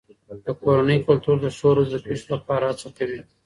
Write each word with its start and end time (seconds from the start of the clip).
د 0.45 0.47
کورنۍ 0.63 0.97
کلتور 1.07 1.37
د 1.41 1.47
ښو 1.57 1.67
ورځو 1.71 1.87
د 1.91 1.95
پیښو 2.07 2.27
لپاره 2.35 2.63
هڅه 2.69 2.89
کوي. 2.97 3.21